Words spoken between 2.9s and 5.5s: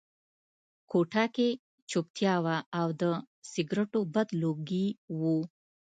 د سګرټو بد لوګي وو